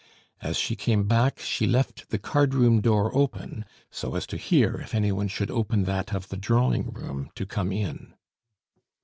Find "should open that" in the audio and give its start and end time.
5.27-6.11